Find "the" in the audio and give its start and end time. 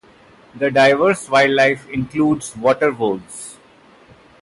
0.55-0.71